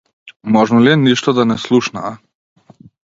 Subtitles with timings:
[0.55, 2.15] Можно ли е ништо да не слушнаа?